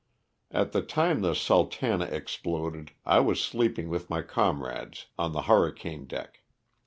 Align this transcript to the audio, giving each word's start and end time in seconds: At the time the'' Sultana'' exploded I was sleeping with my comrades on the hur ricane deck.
At 0.49 0.71
the 0.71 0.81
time 0.81 1.19
the'' 1.21 1.35
Sultana'' 1.45 2.11
exploded 2.11 2.89
I 3.05 3.19
was 3.19 3.39
sleeping 3.39 3.87
with 3.87 4.09
my 4.09 4.23
comrades 4.23 5.05
on 5.15 5.31
the 5.33 5.43
hur 5.43 5.69
ricane 5.71 6.07
deck. 6.07 6.41